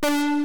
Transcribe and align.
Thank 0.00 0.38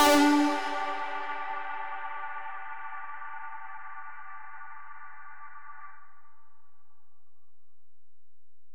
Bye. 0.00 0.29